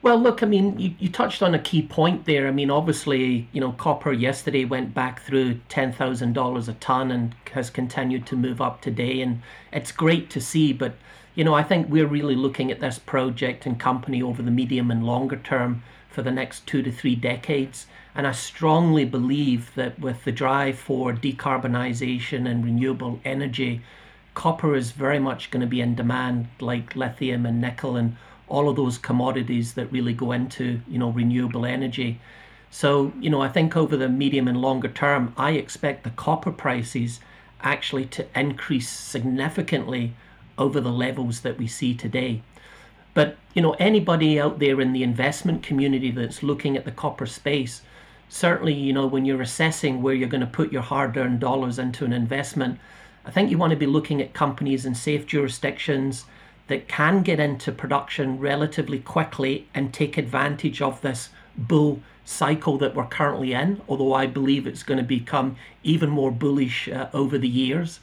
Well, 0.07 0.21
look, 0.21 0.41
I 0.41 0.47
mean, 0.47 0.79
you, 0.79 0.95
you 1.01 1.09
touched 1.09 1.43
on 1.43 1.53
a 1.53 1.59
key 1.59 1.83
point 1.83 2.27
there. 2.27 2.47
I 2.47 2.53
mean, 2.53 2.71
obviously, 2.71 3.49
you 3.51 3.61
know, 3.61 3.73
copper 3.73 4.13
yesterday 4.13 4.65
went 4.65 4.95
back 4.95 5.21
through 5.21 5.55
$10,000 5.69 6.69
a 6.69 6.73
ton 6.75 7.11
and 7.11 7.35
has 7.53 7.71
continued 7.71 8.25
to 8.27 8.37
move 8.37 8.61
up 8.61 8.81
today. 8.81 9.21
And 9.21 9.43
it's 9.73 9.91
great 9.91 10.31
to 10.31 10.41
see. 10.41 10.73
But, 10.73 10.95
you 11.35 11.43
know, 11.43 11.55
I 11.55 11.65
think 11.65 11.89
we're 11.89 12.07
really 12.07 12.37
looking 12.37 12.71
at 12.71 12.79
this 12.79 13.01
project 13.01 13.67
and 13.67 13.81
company 13.81 14.23
over 14.23 14.43
the 14.43 14.51
medium 14.53 14.93
and 14.93 15.05
longer 15.05 15.39
term 15.39 15.83
for 16.09 16.23
the 16.23 16.31
next 16.31 16.69
two 16.69 16.83
to 16.83 16.93
three 16.93 17.17
decades. 17.17 17.89
And 18.15 18.29
I 18.29 18.33
strongly 18.33 19.05
believe 19.05 19.75
that 19.75 19.99
with 19.99 20.23
the 20.23 20.31
drive 20.31 20.79
for 20.79 21.15
decarbonisation 21.15 22.49
and 22.49 22.65
renewable 22.65 23.19
energy, 23.25 23.83
copper 24.35 24.77
is 24.77 24.93
very 24.93 25.19
much 25.19 25.51
going 25.51 25.63
to 25.63 25.67
be 25.67 25.81
in 25.81 25.97
demand 25.97 26.47
like 26.61 26.95
lithium 26.95 27.45
and 27.45 27.61
nickel 27.61 27.97
and 27.97 28.17
all 28.49 28.69
of 28.69 28.77
those 28.77 28.99
commodities 28.99 29.75
that 29.75 29.91
really 29.93 30.13
go 30.13 30.33
into 30.33 30.81
you 30.89 30.99
know 30.99 31.11
renewable 31.11 31.67
energy. 31.67 32.21
So 32.71 33.13
you 33.21 33.31
know 33.31 33.41
I 33.41 33.49
think 33.49 33.77
over 33.77 33.97
the 33.97 34.09
medium 34.09 34.49
and 34.49 34.61
longer 34.61 34.89
term, 34.89 35.35
I 35.37 35.53
expect 35.53 36.05
the 36.05 36.11
copper 36.11 36.53
prices 36.53 37.21
actually 37.63 38.05
to 38.07 38.27
increase 38.39 38.89
significantly 38.89 40.15
over 40.59 40.81
the 40.81 40.93
levels 40.93 41.41
that 41.41 41.59
we 41.59 41.67
see 41.67 41.95
today. 41.95 42.43
But 43.15 43.37
you 43.55 43.63
know 43.63 43.75
anybody 43.79 44.39
out 44.39 44.59
there 44.59 44.81
in 44.81 44.93
the 44.93 45.03
investment 45.03 45.63
community 45.63 46.11
that's 46.11 46.43
looking 46.43 46.77
at 46.77 46.85
the 46.85 46.93
copper 46.93 47.27
space, 47.27 47.83
certainly 48.29 48.75
you 48.75 48.93
know 48.93 49.07
when 49.07 49.25
you're 49.25 49.43
assessing 49.43 50.03
where 50.03 50.15
you're 50.15 50.29
going 50.29 50.41
to 50.41 50.47
put 50.47 50.73
your 50.73 50.83
hard-earned 50.83 51.41
dollars 51.41 51.79
into 51.79 52.05
an 52.05 52.13
investment, 52.13 52.79
I 53.25 53.31
think 53.31 53.51
you 53.51 53.59
want 53.59 53.71
to 53.71 53.77
be 53.77 53.87
looking 53.87 54.23
at 54.23 54.35
companies 54.35 54.87
in 54.87 54.95
safe 54.95 55.27
jurisdictions 55.27 56.27
that 56.69 56.89
can 56.89 57.23
get 57.23 57.39
into 57.39 57.71
production 57.71 58.39
relatively 58.39 58.99
quickly 58.99 59.69
and 59.75 59.93
take 59.93 60.19
advantage 60.19 60.83
of 60.83 61.01
this 61.01 61.31
bull 61.57 62.01
cycle 62.25 62.77
that 62.79 62.95
we're 62.95 63.07
currently 63.07 63.53
in, 63.53 63.81
although 63.89 64.13
I 64.13 64.27
believe 64.27 64.67
it's 64.67 64.83
going 64.83 64.99
to 64.99 65.05
become 65.05 65.57
even 65.85 66.11
more 66.11 66.33
bullish 66.33 66.89
uh, 66.89 67.09
over 67.15 67.39
the 67.39 67.49
years. 67.49 68.01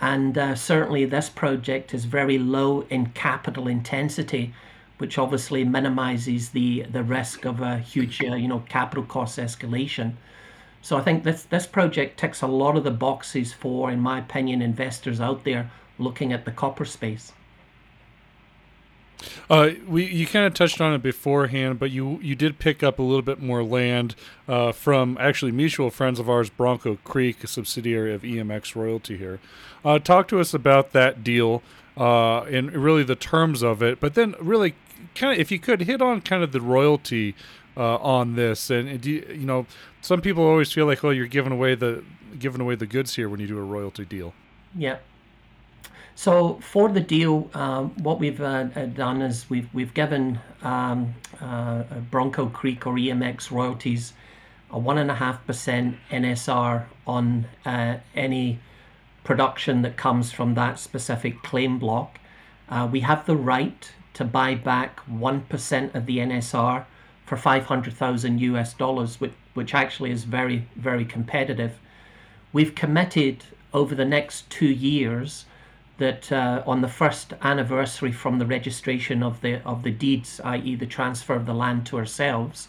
And 0.00 0.38
uh, 0.38 0.54
certainly, 0.54 1.04
this 1.04 1.28
project 1.28 1.92
is 1.92 2.04
very 2.04 2.38
low 2.38 2.82
in 2.88 3.06
capital 3.10 3.68
intensity, 3.68 4.54
which 4.96 5.18
obviously 5.18 5.64
minimizes 5.64 6.50
the, 6.50 6.82
the 6.90 7.02
risk 7.02 7.44
of 7.44 7.60
a 7.60 7.78
huge 7.78 8.22
uh, 8.22 8.36
you 8.36 8.48
know, 8.48 8.64
capital 8.68 9.04
cost 9.04 9.38
escalation. 9.38 10.14
So 10.80 10.96
I 10.96 11.02
think 11.02 11.24
this 11.24 11.42
this 11.42 11.66
project 11.66 12.18
ticks 12.18 12.40
a 12.40 12.46
lot 12.46 12.76
of 12.76 12.84
the 12.84 12.92
boxes 12.92 13.52
for, 13.52 13.90
in 13.90 14.00
my 14.00 14.20
opinion, 14.20 14.62
investors 14.62 15.20
out 15.20 15.44
there 15.44 15.70
looking 15.98 16.32
at 16.32 16.44
the 16.44 16.52
copper 16.52 16.84
space. 16.84 17.32
Uh, 19.50 19.70
we 19.86 20.04
you 20.04 20.26
kind 20.26 20.46
of 20.46 20.54
touched 20.54 20.80
on 20.80 20.94
it 20.94 21.02
beforehand, 21.02 21.78
but 21.78 21.90
you 21.90 22.18
you 22.22 22.34
did 22.34 22.58
pick 22.58 22.82
up 22.82 22.98
a 22.98 23.02
little 23.02 23.22
bit 23.22 23.40
more 23.40 23.62
land 23.64 24.14
uh, 24.46 24.72
from 24.72 25.16
actually 25.20 25.52
mutual 25.52 25.90
friends 25.90 26.18
of 26.18 26.28
ours, 26.28 26.50
Bronco 26.50 26.98
Creek, 27.04 27.42
a 27.44 27.46
subsidiary 27.46 28.14
of 28.14 28.22
EMX 28.22 28.74
Royalty 28.74 29.16
here. 29.16 29.40
Uh, 29.84 29.98
talk 29.98 30.28
to 30.28 30.40
us 30.40 30.54
about 30.54 30.92
that 30.92 31.24
deal 31.24 31.62
uh, 31.96 32.42
and 32.42 32.72
really 32.72 33.02
the 33.02 33.16
terms 33.16 33.62
of 33.62 33.82
it, 33.82 34.00
but 34.00 34.14
then 34.14 34.34
really 34.40 34.74
kind 35.14 35.32
of 35.32 35.38
if 35.38 35.50
you 35.50 35.58
could 35.58 35.82
hit 35.82 36.00
on 36.00 36.20
kind 36.20 36.42
of 36.42 36.52
the 36.52 36.60
royalty 36.60 37.34
uh, 37.76 37.96
on 37.96 38.34
this, 38.34 38.70
and, 38.70 39.04
you, 39.04 39.24
you 39.28 39.46
know 39.46 39.66
some 40.00 40.20
people 40.20 40.44
always 40.44 40.72
feel 40.72 40.86
like 40.86 41.02
oh 41.04 41.10
you're 41.10 41.26
giving 41.26 41.52
away 41.52 41.74
the 41.74 42.04
giving 42.38 42.60
away 42.60 42.74
the 42.74 42.86
goods 42.86 43.16
here 43.16 43.28
when 43.28 43.40
you 43.40 43.46
do 43.46 43.58
a 43.58 43.62
royalty 43.62 44.04
deal. 44.04 44.34
Yeah. 44.76 44.98
So 46.18 46.58
for 46.60 46.88
the 46.88 47.00
deal, 47.00 47.48
um, 47.54 47.90
what 48.02 48.18
we've 48.18 48.40
uh, 48.40 48.66
uh, 48.74 48.86
done 48.86 49.22
is 49.22 49.48
we've 49.48 49.72
we've 49.72 49.94
given 49.94 50.40
um, 50.62 51.14
uh, 51.40 51.84
Bronco 52.10 52.48
Creek 52.48 52.88
or 52.88 52.94
EMX 52.94 53.52
royalties 53.52 54.14
a 54.68 54.80
one 54.80 54.98
and 54.98 55.12
a 55.12 55.14
half 55.14 55.46
percent 55.46 55.96
NSR 56.10 56.86
on 57.06 57.46
uh, 57.64 57.98
any 58.16 58.58
production 59.22 59.82
that 59.82 59.96
comes 59.96 60.32
from 60.32 60.54
that 60.54 60.80
specific 60.80 61.40
claim 61.44 61.78
block. 61.78 62.18
Uh, 62.68 62.88
we 62.90 62.98
have 62.98 63.24
the 63.26 63.36
right 63.36 63.88
to 64.14 64.24
buy 64.24 64.56
back 64.56 64.98
one 65.06 65.42
percent 65.42 65.94
of 65.94 66.06
the 66.06 66.18
NSR 66.18 66.84
for 67.26 67.36
five 67.36 67.66
hundred 67.66 67.94
thousand 67.94 68.40
US 68.40 68.74
dollars, 68.74 69.20
which 69.20 69.34
which 69.54 69.72
actually 69.72 70.10
is 70.10 70.24
very 70.24 70.66
very 70.74 71.04
competitive. 71.04 71.78
We've 72.52 72.74
committed 72.74 73.44
over 73.72 73.94
the 73.94 74.04
next 74.04 74.50
two 74.50 74.66
years 74.66 75.44
that 75.98 76.30
uh, 76.32 76.62
on 76.66 76.80
the 76.80 76.88
first 76.88 77.34
anniversary 77.42 78.12
from 78.12 78.38
the 78.38 78.46
registration 78.46 79.22
of 79.22 79.40
the 79.40 79.60
of 79.64 79.82
the 79.82 79.90
deeds, 79.90 80.40
i.e., 80.44 80.74
the 80.76 80.86
transfer 80.86 81.34
of 81.34 81.44
the 81.44 81.54
land 81.54 81.84
to 81.86 81.98
ourselves, 81.98 82.68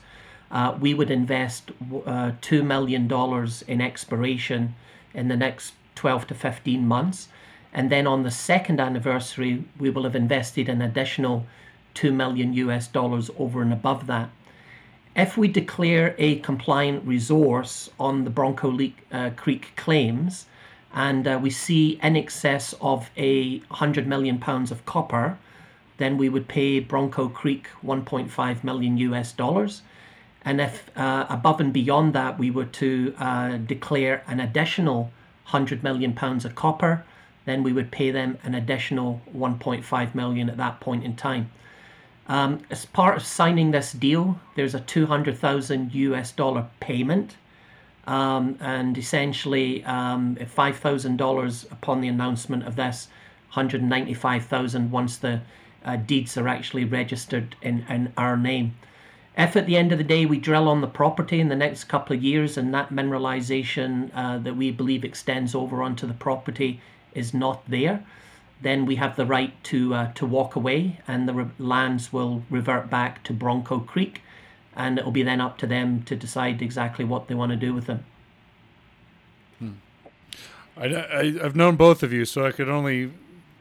uh, 0.51 0.75
we 0.79 0.93
would 0.93 1.11
invest 1.11 1.71
uh, 2.05 2.31
two 2.41 2.63
million 2.63 3.07
dollars 3.07 3.61
in 3.63 3.79
exploration 3.81 4.75
in 5.13 5.27
the 5.27 5.37
next 5.37 5.73
twelve 5.95 6.25
to 6.27 6.33
fifteen 6.33 6.87
months, 6.87 7.29
and 7.71 7.91
then 7.91 8.07
on 8.07 8.23
the 8.23 8.31
second 8.31 8.79
anniversary, 8.79 9.63
we 9.79 9.89
will 9.89 10.03
have 10.03 10.15
invested 10.15 10.67
an 10.67 10.81
additional 10.81 11.45
two 11.93 12.11
million 12.11 12.53
US 12.53 12.87
dollars 12.87 13.29
over 13.37 13.61
and 13.61 13.71
above 13.71 14.07
that. 14.07 14.29
If 15.15 15.37
we 15.37 15.47
declare 15.47 16.15
a 16.17 16.39
compliant 16.39 17.05
resource 17.05 17.89
on 17.99 18.23
the 18.23 18.29
Bronco 18.29 18.77
uh, 19.11 19.31
Creek 19.35 19.73
claims, 19.75 20.45
and 20.93 21.27
uh, 21.27 21.39
we 21.41 21.49
see 21.49 21.99
in 22.01 22.15
excess 22.15 22.73
of 22.81 23.09
a 23.17 23.59
hundred 23.71 24.07
million 24.07 24.39
pounds 24.39 24.71
of 24.71 24.85
copper, 24.85 25.37
then 25.97 26.17
we 26.17 26.29
would 26.29 26.47
pay 26.47 26.79
Bronco 26.79 27.29
Creek 27.29 27.67
1.5 27.85 28.63
million 28.63 28.97
US 28.97 29.31
dollars. 29.31 29.81
And 30.43 30.61
if 30.61 30.89
uh, 30.97 31.25
above 31.29 31.59
and 31.59 31.71
beyond 31.73 32.13
that 32.13 32.39
we 32.39 32.49
were 32.49 32.65
to 32.65 33.13
uh, 33.19 33.57
declare 33.57 34.23
an 34.27 34.39
additional 34.39 35.11
100 35.51 35.83
million 35.83 36.13
pounds 36.13 36.45
of 36.45 36.55
copper, 36.55 37.03
then 37.45 37.63
we 37.63 37.73
would 37.73 37.91
pay 37.91 38.11
them 38.11 38.37
an 38.43 38.55
additional 38.55 39.21
1.5 39.35 40.15
million 40.15 40.49
at 40.49 40.57
that 40.57 40.79
point 40.79 41.03
in 41.03 41.15
time. 41.15 41.51
Um, 42.27 42.61
as 42.69 42.85
part 42.85 43.17
of 43.17 43.23
signing 43.23 43.71
this 43.71 43.91
deal, 43.91 44.39
there's 44.55 44.75
a 44.75 44.79
200,000 44.79 45.93
US 45.93 46.31
dollar 46.31 46.67
payment 46.79 47.35
um, 48.09 48.57
and 48.59 48.97
essentially 48.97 49.85
um, 49.85 50.35
$5,000 50.35 51.71
upon 51.71 52.01
the 52.01 52.07
announcement 52.07 52.65
of 52.65 52.75
this, 52.75 53.07
195,000 53.53 54.89
once 54.89 55.17
the 55.17 55.41
uh, 55.85 55.95
deeds 55.95 56.35
are 56.35 56.47
actually 56.47 56.85
registered 56.85 57.55
in, 57.61 57.85
in 57.87 58.11
our 58.17 58.35
name. 58.35 58.73
If 59.37 59.55
at 59.55 59.67
the 59.67 59.77
end 59.77 59.91
of 59.91 59.99
the 59.99 60.03
day 60.03 60.25
we 60.25 60.39
drill 60.39 60.67
on 60.67 60.81
the 60.81 60.87
property 60.87 61.39
in 61.39 61.49
the 61.49 61.55
next 61.55 61.83
couple 61.83 62.15
of 62.15 62.23
years 62.23 62.57
and 62.57 62.73
that 62.73 62.89
mineralization 62.89 64.09
uh, 64.15 64.39
that 64.39 64.57
we 64.57 64.71
believe 64.71 65.05
extends 65.05 65.53
over 65.53 65.83
onto 65.83 66.07
the 66.07 66.13
property 66.15 66.81
is 67.13 67.31
not 67.31 67.61
there, 67.69 68.03
then 68.59 68.87
we 68.87 68.95
have 68.95 69.17
the 69.17 69.25
right 69.25 69.53
to 69.65 69.93
uh, 69.93 70.11
to 70.13 70.25
walk 70.25 70.55
away 70.55 70.99
and 71.07 71.29
the 71.29 71.33
re- 71.33 71.45
lands 71.59 72.11
will 72.11 72.43
revert 72.49 72.89
back 72.89 73.23
to 73.23 73.33
Bronco 73.33 73.79
Creek 73.79 74.21
and 74.75 74.97
it'll 74.97 75.11
be 75.11 75.23
then 75.23 75.41
up 75.41 75.57
to 75.59 75.67
them 75.67 76.03
to 76.03 76.15
decide 76.15 76.61
exactly 76.61 77.05
what 77.05 77.27
they 77.27 77.35
want 77.35 77.51
to 77.51 77.55
do 77.55 77.73
with 77.73 77.85
them. 77.85 78.05
Hmm. 79.59 79.71
I, 80.77 80.85
I, 80.85 81.31
have 81.41 81.55
known 81.55 81.75
both 81.75 82.03
of 82.03 82.13
you, 82.13 82.25
so 82.25 82.45
I 82.45 82.51
could 82.51 82.69
only 82.69 83.11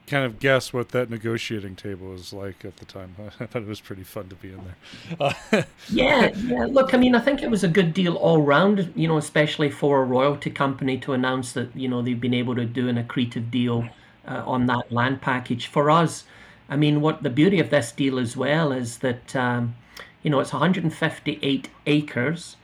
kind 0.07 0.25
of 0.25 0.39
guess 0.39 0.73
what 0.73 0.89
that 0.91 1.11
negotiating 1.11 1.77
table 1.77 2.09
was 2.09 2.33
like 2.33 2.65
at 2.65 2.77
the 2.79 2.85
time. 2.85 3.15
I 3.41 3.47
thought 3.47 3.63
it 3.63 3.69
was 3.69 3.81
pretty 3.81 4.05
fun 4.05 4.29
to 4.29 4.35
be 4.35 4.53
in 4.53 4.61
there. 4.65 5.17
Uh, 5.21 5.63
yeah, 5.91 6.31
yeah. 6.35 6.67
Look, 6.67 6.95
I 6.95 6.97
mean, 6.97 7.15
I 7.15 7.21
think 7.21 7.43
it 7.43 7.51
was 7.51 7.65
a 7.65 7.69
good 7.69 7.95
deal 7.95 8.17
all 8.17 8.43
round. 8.43 8.93
You 8.97 9.09
know, 9.09 9.19
especially 9.19 9.71
for 9.71 10.03
a 10.03 10.05
royalty 10.05 10.51
company 10.51 10.99
to 10.99 11.13
announce 11.13 11.53
that 11.53 11.75
you 11.77 11.89
know 11.89 12.03
they've 12.03 12.21
been 12.21 12.35
able 12.35 12.55
to 12.57 12.65
do 12.65 12.89
an 12.89 13.03
accretive 13.03 13.51
deal 13.51 13.89
uh, 14.27 14.43
on 14.47 14.67
that 14.67 14.91
land 14.91 15.21
package. 15.21 15.67
For 15.67 15.91
us, 15.91 16.25
I 16.69 16.77
mean, 16.77 17.01
what 17.01 17.23
the 17.23 17.31
beauty 17.31 17.61
of 17.61 17.71
this 17.71 17.93
deal 17.93 18.19
as 18.19 18.37
well 18.37 18.73
is 18.73 18.99
that. 18.99 19.37
Um, 19.37 19.77
you 20.23 20.31
know, 20.31 20.41
it's 20.41 20.53
158 20.53 21.69
acres. 21.87 22.57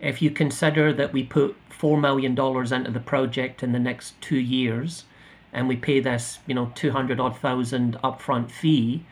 If 0.00 0.22
you 0.22 0.30
consider 0.30 0.92
that 0.92 1.12
we 1.12 1.22
put 1.22 1.56
$4 1.70 2.00
million 2.00 2.32
into 2.32 2.90
the 2.90 3.00
project 3.00 3.62
in 3.62 3.72
the 3.72 3.78
next 3.78 4.20
two 4.20 4.38
years 4.38 5.04
and 5.52 5.68
we 5.68 5.76
pay 5.76 6.00
this, 6.00 6.38
you 6.46 6.54
know, 6.54 6.70
200 6.74 7.18
odd 7.18 7.36
thousand 7.38 7.96
upfront 8.04 8.50
fee, 8.50 9.04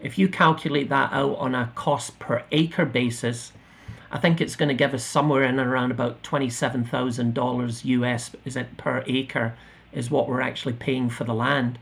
if 0.00 0.18
you 0.18 0.28
calculate 0.28 0.88
that 0.88 1.12
out 1.12 1.36
on 1.36 1.54
a 1.54 1.70
cost 1.74 2.18
per 2.18 2.42
acre 2.50 2.86
basis, 2.86 3.52
I 4.10 4.18
think 4.18 4.40
it's 4.40 4.56
going 4.56 4.68
to 4.68 4.74
give 4.74 4.94
us 4.94 5.04
somewhere 5.04 5.44
in 5.44 5.60
around 5.60 5.90
about 5.90 6.22
$27,000 6.22 7.84
US 7.84 8.30
is 8.44 8.56
it 8.56 8.76
per 8.76 9.04
acre 9.06 9.54
is 9.92 10.10
what 10.10 10.28
we're 10.28 10.40
actually 10.40 10.74
paying 10.74 11.08
for 11.08 11.24
the 11.24 11.34
land 11.34 11.78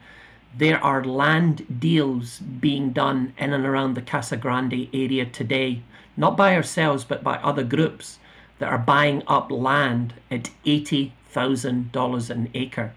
there 0.57 0.83
are 0.83 1.05
land 1.05 1.81
deals 1.81 2.41
being 2.41 2.91
done 2.93 3.33
in 3.39 3.53
and 3.53 3.65
around 3.65 3.95
the 3.95 4.03
Casa 4.03 4.37
Grande 4.37 4.89
area 4.93 5.25
today, 5.27 5.83
not 6.17 6.37
by 6.37 6.55
ourselves, 6.55 7.05
but 7.05 7.23
by 7.23 7.37
other 7.37 7.63
groups 7.63 8.19
that 8.59 8.69
are 8.69 8.79
buying 8.79 9.23
up 9.27 9.51
land 9.51 10.15
at 10.31 10.51
$80,000 10.67 12.31
an 12.31 12.51
acre. 12.55 12.93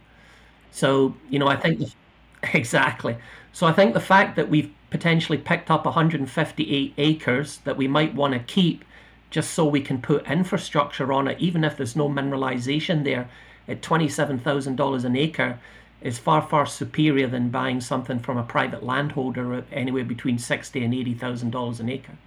So, 0.71 1.15
you 1.29 1.39
know, 1.39 1.47
I 1.47 1.55
think 1.55 1.81
exactly. 2.53 3.17
So 3.53 3.67
I 3.67 3.71
think 3.71 3.93
the 3.93 3.99
fact 3.99 4.35
that 4.35 4.49
we've 4.49 4.73
potentially 4.89 5.37
picked 5.37 5.71
up 5.71 5.85
158 5.85 6.93
acres 6.97 7.57
that 7.65 7.77
we 7.77 7.87
might 7.87 8.13
want 8.13 8.33
to 8.33 8.39
keep 8.39 8.83
just 9.29 9.51
so 9.51 9.65
we 9.65 9.81
can 9.81 10.01
put 10.01 10.27
infrastructure 10.29 11.11
on 11.11 11.27
it, 11.27 11.39
even 11.39 11.63
if 11.63 11.77
there's 11.77 11.95
no 11.95 12.09
mineralization 12.09 13.03
there, 13.03 13.27
at 13.67 13.81
$27,000 13.81 15.05
an 15.05 15.15
acre 15.15 15.59
is 16.03 16.19
far 16.19 16.41
far 16.41 16.65
superior 16.65 17.27
than 17.27 17.49
buying 17.49 17.81
something 17.81 18.19
from 18.19 18.37
a 18.37 18.43
private 18.43 18.83
landholder 18.83 19.53
at 19.53 19.63
anywhere 19.71 20.03
between 20.03 20.37
sixty 20.37 20.83
and 20.83 20.93
eighty 20.93 21.13
thousand 21.13 21.49
dollars 21.49 21.79
an 21.79 21.89
acre. 21.89 22.17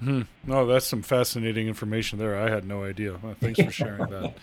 Hmm. 0.00 0.22
No, 0.44 0.66
that's 0.66 0.86
some 0.86 1.02
fascinating 1.02 1.68
information 1.68 2.18
there. 2.18 2.36
I 2.36 2.50
had 2.50 2.66
no 2.66 2.84
idea. 2.84 3.16
Well, 3.22 3.36
thanks 3.40 3.62
for 3.62 3.70
sharing 3.70 4.10
that, 4.10 4.34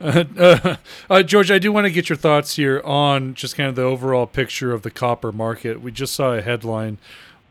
uh, 0.00 0.24
uh, 0.38 0.76
uh, 1.10 1.22
George. 1.22 1.50
I 1.50 1.58
do 1.58 1.72
want 1.72 1.86
to 1.86 1.90
get 1.90 2.08
your 2.08 2.16
thoughts 2.16 2.56
here 2.56 2.80
on 2.84 3.34
just 3.34 3.56
kind 3.56 3.68
of 3.68 3.74
the 3.74 3.82
overall 3.82 4.26
picture 4.26 4.72
of 4.72 4.82
the 4.82 4.90
copper 4.90 5.32
market. 5.32 5.80
We 5.80 5.90
just 5.90 6.14
saw 6.14 6.34
a 6.34 6.42
headline 6.42 6.98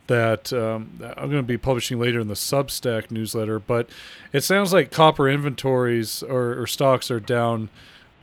that 0.06 0.54
um, 0.54 1.00
I'm 1.02 1.30
going 1.30 1.42
to 1.42 1.44
be 1.44 1.58
publishing 1.58 2.00
later 2.00 2.20
in 2.20 2.28
the 2.28 2.36
Substack 2.36 3.12
newsletter, 3.12 3.60
but 3.60 3.90
it 4.32 4.42
sounds 4.42 4.72
like 4.72 4.92
copper 4.92 5.28
inventories 5.28 6.24
or, 6.24 6.62
or 6.62 6.68
stocks 6.68 7.12
are 7.12 7.20
down 7.20 7.70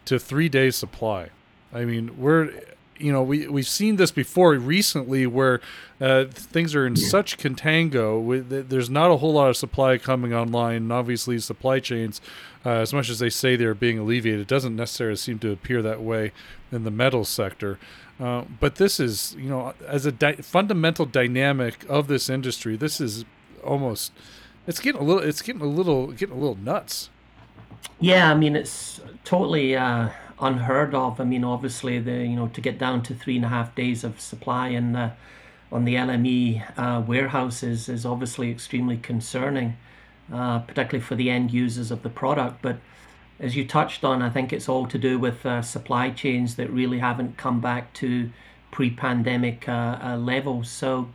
to 0.07 0.19
three 0.19 0.49
days 0.49 0.77
supply. 0.77 1.29
I 1.75 1.85
mean, 1.85 2.17
we're 2.17 2.51
you 2.99 3.13
know 3.13 3.23
we 3.23 3.49
we've 3.49 3.69
seen 3.69 3.97
this 3.97 4.11
before 4.11 4.53
recently 4.55 5.27
where 5.27 5.61
uh, 6.01 6.25
things 6.27 6.75
are 6.75 6.87
in 6.87 6.97
such 6.97 7.39
contango 7.39 8.23
with 8.23 8.69
there's 8.69 8.91
not 8.91 9.11
a 9.11 9.17
whole 9.17 9.33
lot 9.33 9.49
of 9.49 9.57
supply 9.57 9.99
coming 9.99 10.33
online 10.33 10.77
and 10.77 10.93
obviously 10.93 11.39
supply 11.39 11.81
chains 11.81 12.21
uh, 12.65 12.71
as 12.71 12.93
much 12.93 13.11
as 13.11 13.19
they 13.19 13.31
say 13.31 13.57
they're 13.57 13.75
being 13.75 13.99
alleviated 13.99 14.47
doesn't 14.47 14.77
necessarily 14.77 15.17
seem 15.17 15.39
to 15.39 15.51
appear 15.51 15.83
that 15.83 16.03
way 16.03 16.33
in 16.71 16.85
the 16.85 16.91
metal 16.91 17.25
sector. 17.25 17.79
Uh, 18.21 18.45
but 18.61 18.77
this 18.77 19.01
is 19.01 19.35
you 19.39 19.49
know 19.49 19.75
as 19.87 20.07
a 20.07 20.13
di- 20.13 20.37
fundamental 20.37 21.05
dynamic 21.05 21.85
of 21.89 22.07
this 22.07 22.31
industry 22.31 22.77
this 22.77 23.01
is 23.01 23.25
almost 23.65 24.13
it's 24.67 24.79
getting 24.79 25.01
a 25.01 25.05
little 25.05 25.23
it's 25.23 25.43
getting 25.43 25.63
a 25.63 25.67
little 25.67 26.13
getting 26.13 26.37
a 26.37 26.39
little 26.39 26.59
nuts. 26.59 27.11
Yeah 28.01 28.31
i 28.31 28.35
mean 28.35 28.55
it's 28.57 29.01
totally 29.25 29.77
uh, 29.77 30.11
unheard 30.45 30.95
of. 30.95 31.21
I 31.21 31.25
mean, 31.25 31.45
obviously, 31.45 31.99
the 31.99 32.13
you 32.13 32.37
know 32.37 32.49
to 32.49 32.61
get 32.61 32.79
down 32.79 33.03
to 33.05 33.15
three 33.15 33.37
and 33.37 33.45
a 33.45 33.49
half 33.49 33.75
days 33.75 34.05
of 34.05 34.21
supply 34.21 34.69
in 34.69 34.93
the 34.93 35.13
on 35.73 35.85
the 35.85 35.97
LME 35.97 36.63
uh, 36.79 37.03
warehouses 37.05 37.89
is 37.89 38.07
obviously 38.07 38.51
extremely 38.51 38.97
concerning, 38.97 39.77
uh, 40.33 40.61
particularly 40.61 41.05
for 41.05 41.17
the 41.17 41.31
end 41.31 41.53
users 41.53 41.91
of 41.91 42.03
the 42.03 42.09
product. 42.09 42.63
But 42.63 42.77
as 43.41 43.57
you 43.57 43.67
touched 43.67 44.05
on, 44.05 44.23
I 44.23 44.31
think 44.31 44.53
it's 44.53 44.69
all 44.69 44.87
to 44.87 44.99
do 44.99 45.19
with 45.19 45.45
uh, 45.45 45.63
supply 45.63 46.11
chains 46.11 46.55
that 46.57 46.71
really 46.71 47.01
haven't 47.01 47.37
come 47.37 47.61
back 47.61 47.93
to 47.95 48.31
pre-pandemic 48.71 49.69
uh, 49.69 49.99
uh, 50.03 50.17
levels. 50.17 50.71
So, 50.71 51.09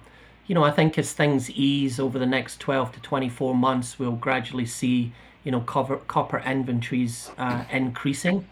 you 0.46 0.56
know, 0.56 0.64
I 0.64 0.72
think 0.72 0.98
as 0.98 1.14
things 1.14 1.50
ease 1.52 2.00
over 2.00 2.20
the 2.20 2.26
next 2.26 2.60
12 2.60 2.94
to 2.94 3.00
24 3.00 3.56
months, 3.56 3.98
we'll 3.98 4.12
gradually 4.12 4.66
see, 4.66 5.14
you 5.44 5.52
know, 5.52 5.62
copper 5.62 6.40
inventories 6.46 7.32
uh, 7.38 7.64
increasing. 7.72 8.46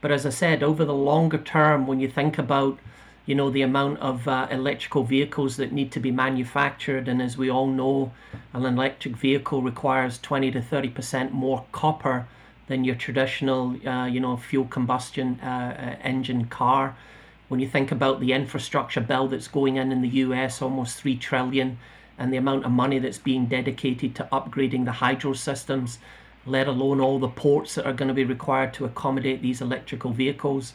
But 0.00 0.12
as 0.12 0.24
I 0.24 0.30
said, 0.30 0.62
over 0.62 0.84
the 0.84 0.94
longer 0.94 1.38
term, 1.38 1.86
when 1.86 2.00
you 2.00 2.08
think 2.08 2.38
about 2.38 2.78
you 3.28 3.34
know 3.34 3.50
the 3.50 3.60
amount 3.60 3.98
of 3.98 4.26
uh, 4.26 4.48
electrical 4.50 5.04
vehicles 5.04 5.58
that 5.58 5.70
need 5.70 5.92
to 5.92 6.00
be 6.00 6.10
manufactured 6.10 7.08
and 7.08 7.20
as 7.20 7.36
we 7.36 7.50
all 7.50 7.66
know 7.66 8.10
an 8.54 8.64
electric 8.64 9.16
vehicle 9.16 9.60
requires 9.60 10.18
20 10.18 10.50
to 10.52 10.62
30 10.62 10.88
percent 10.88 11.32
more 11.34 11.66
copper 11.70 12.26
than 12.68 12.84
your 12.84 12.94
traditional 12.94 13.76
uh, 13.86 14.06
you 14.06 14.18
know 14.18 14.38
fuel 14.38 14.64
combustion 14.64 15.38
uh, 15.42 15.46
uh 15.46 16.02
engine 16.02 16.46
car. 16.46 16.96
When 17.48 17.60
you 17.60 17.68
think 17.68 17.92
about 17.92 18.20
the 18.20 18.32
infrastructure 18.32 19.02
bill 19.02 19.28
that's 19.28 19.48
going 19.48 19.76
in 19.76 19.92
in 19.92 20.00
the 20.00 20.14
US 20.24 20.62
almost 20.62 20.96
3 20.96 21.16
trillion 21.16 21.78
and 22.16 22.32
the 22.32 22.38
amount 22.38 22.64
of 22.64 22.70
money 22.70 22.98
that's 22.98 23.18
being 23.18 23.44
dedicated 23.44 24.14
to 24.14 24.28
upgrading 24.32 24.86
the 24.86 24.92
hydro 24.92 25.34
systems 25.34 25.98
let 26.46 26.66
alone 26.66 27.00
all 27.00 27.18
the 27.18 27.28
ports 27.28 27.74
that 27.74 27.86
are 27.86 27.92
going 27.92 28.08
to 28.08 28.14
be 28.14 28.24
required 28.24 28.72
to 28.74 28.84
accommodate 28.84 29.42
these 29.42 29.60
electrical 29.60 30.12
vehicles 30.12 30.74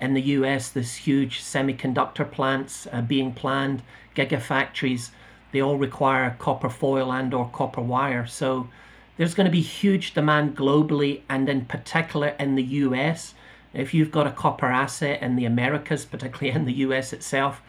in 0.00 0.14
the 0.14 0.22
US, 0.22 0.70
there's 0.70 0.96
huge 0.96 1.40
semiconductor 1.40 2.30
plants 2.30 2.88
uh, 2.92 3.00
being 3.00 3.32
planned, 3.32 3.82
gigafactories. 4.16 5.10
They 5.52 5.62
all 5.62 5.78
require 5.78 6.36
copper 6.38 6.68
foil 6.68 7.12
and 7.12 7.32
or 7.32 7.48
copper 7.48 7.80
wire. 7.80 8.26
So 8.26 8.68
there's 9.16 9.34
going 9.34 9.46
to 9.46 9.52
be 9.52 9.60
huge 9.60 10.14
demand 10.14 10.56
globally 10.56 11.20
and 11.28 11.48
in 11.48 11.66
particular 11.66 12.28
in 12.40 12.56
the 12.56 12.62
US. 12.62 13.34
If 13.72 13.94
you've 13.94 14.10
got 14.10 14.26
a 14.26 14.32
copper 14.32 14.66
asset 14.66 15.22
in 15.22 15.36
the 15.36 15.44
Americas, 15.44 16.04
particularly 16.04 16.50
in 16.50 16.64
the 16.64 16.74
US 16.88 17.12
itself, 17.12 17.62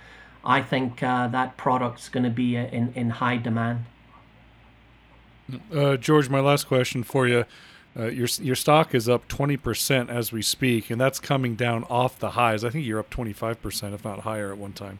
I 0.43 0.61
think 0.61 1.01
uh, 1.03 1.27
that 1.27 1.57
product's 1.57 2.09
going 2.09 2.23
to 2.23 2.29
be 2.29 2.57
uh, 2.57 2.65
in, 2.65 2.91
in 2.95 3.09
high 3.11 3.37
demand. 3.37 3.85
Uh, 5.73 5.97
George, 5.97 6.29
my 6.29 6.39
last 6.39 6.65
question 6.67 7.03
for 7.03 7.27
you. 7.27 7.45
Uh, 7.97 8.07
your 8.07 8.27
your 8.41 8.55
stock 8.55 8.93
is 8.93 9.07
up 9.07 9.27
20% 9.29 10.09
as 10.09 10.31
we 10.31 10.41
speak, 10.41 10.89
and 10.89 10.99
that's 10.99 11.19
coming 11.19 11.55
down 11.55 11.85
off 11.85 12.19
the 12.19 12.31
highs. 12.31 12.63
I 12.63 12.69
think 12.69 12.85
you're 12.85 12.99
up 12.99 13.09
25%, 13.09 13.93
if 13.93 14.03
not 14.03 14.19
higher, 14.19 14.51
at 14.51 14.57
one 14.57 14.73
time. 14.73 14.99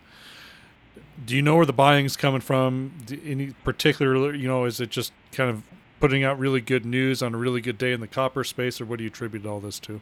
Do 1.26 1.36
you 1.36 1.42
know 1.42 1.58
where 1.58 1.66
the 1.66 1.74
buying 1.74 2.06
is 2.06 2.16
coming 2.16 2.42
from? 2.42 2.94
Any 3.26 3.52
particular, 3.64 4.34
you 4.34 4.48
know, 4.48 4.66
is 4.66 4.80
it 4.80 4.92
just 4.92 5.12
kind 5.34 5.50
of 5.50 5.64
putting 6.00 6.24
out 6.24 6.40
really 6.40 6.62
good 6.62 6.86
news 6.86 7.22
on 7.22 7.34
a 7.34 7.38
really 7.38 7.62
good 7.62 7.78
day 7.78 7.92
in 7.92 8.00
the 8.00 8.08
copper 8.08 8.44
space, 8.44 8.80
or 8.80 8.86
what 8.86 8.98
do 8.98 9.04
you 9.04 9.10
attribute 9.10 9.46
all 9.46 9.60
this 9.60 9.80
to? 9.80 10.00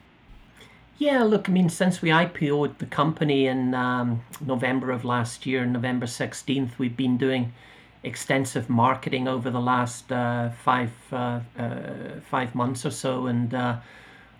Yeah, 1.00 1.24
look, 1.24 1.50
I 1.50 1.52
mean, 1.52 1.70
since 1.70 2.02
we 2.02 2.10
IPO'd 2.10 2.78
the 2.78 2.86
company 2.86 3.48
in 3.48 3.74
um, 3.74 4.24
November 4.40 4.92
of 4.92 5.04
last 5.04 5.46
year, 5.46 5.66
November 5.66 6.06
16th, 6.06 6.78
we've 6.78 6.96
been 6.96 7.18
doing 7.18 7.54
extensive 8.04 8.70
marketing 8.70 9.28
over 9.28 9.50
the 9.50 9.60
last 9.60 10.12
uh, 10.12 10.50
five 10.50 10.92
uh, 11.12 11.40
uh, 11.58 12.20
five 12.30 12.54
months 12.54 12.86
or 12.86 12.92
so, 12.92 13.28
and 13.28 13.54
uh, 13.54 13.78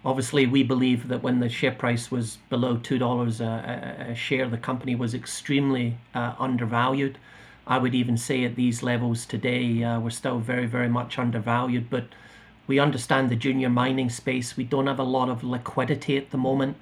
obviously 0.04 0.46
we 0.46 0.64
believe 0.64 1.08
that 1.08 1.24
when 1.24 1.40
the 1.40 1.50
share 1.50 1.72
price 1.72 2.12
was 2.12 2.38
below 2.50 2.78
two 2.78 2.98
dollars 2.98 3.40
a, 3.42 4.14
share, 4.16 4.48
the 4.50 4.58
company 4.58 4.96
was 4.96 5.14
extremely 5.14 5.98
uh, 6.14 6.34
undervalued. 6.38 7.18
I 7.66 7.78
would 7.78 7.96
even 7.96 8.18
say 8.18 8.44
at 8.44 8.56
these 8.56 8.84
levels 8.84 9.26
today, 9.26 9.84
uh, 9.84 10.00
we're 10.00 10.10
still 10.10 10.40
very 10.40 10.66
very 10.66 10.90
much 10.90 11.18
undervalued, 11.18 11.90
but. 11.90 12.06
We 12.66 12.80
understand 12.80 13.30
the 13.30 13.36
junior 13.36 13.68
mining 13.68 14.10
space. 14.10 14.56
We 14.56 14.64
don't 14.64 14.88
have 14.88 14.98
a 14.98 15.04
lot 15.04 15.28
of 15.28 15.44
liquidity 15.44 16.16
at 16.16 16.32
the 16.32 16.38
moment. 16.38 16.78